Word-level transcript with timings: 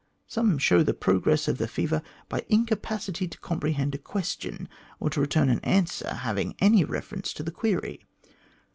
Some 0.25 0.57
show 0.57 0.81
the 0.81 0.95
progress 0.95 1.47
of 1.47 1.59
the 1.59 1.67
fever 1.67 2.01
by 2.27 2.43
incapacity 2.49 3.27
to 3.27 3.37
comprehend 3.37 3.93
a 3.93 3.99
question, 3.99 4.67
or 4.99 5.11
to 5.11 5.21
return 5.21 5.47
an 5.47 5.59
answer 5.59 6.11
having 6.11 6.55
any 6.57 6.83
reference 6.83 7.31
to 7.33 7.43
the 7.43 7.51
query. 7.51 8.03